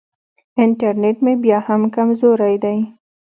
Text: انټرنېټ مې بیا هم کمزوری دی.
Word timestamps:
انټرنېټ 0.61 1.17
مې 1.25 1.33
بیا 1.43 1.57
هم 1.67 1.81
کمزوری 1.95 2.55
دی. 2.63 2.77